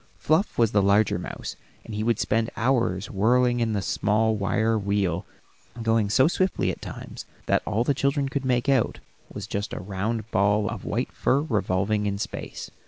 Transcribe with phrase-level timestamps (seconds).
[0.17, 1.55] Fluff was the larger mouse,
[1.85, 5.27] and he would spend hours whirling about in the small wire wheel,
[5.79, 8.97] going so swiftly at times that all the children could make out
[9.31, 12.71] was just a round ball of white fur revolving in space.